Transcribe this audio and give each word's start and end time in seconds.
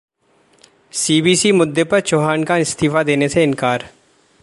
CVC 0.93 1.51
मुद्दे 1.51 1.83
पर 1.83 1.99
चव्हाण 1.99 2.43
का 2.43 2.57
इस्तीफा 2.57 3.03
देने 3.03 3.29
से 3.29 3.43
इंकार 3.43 3.85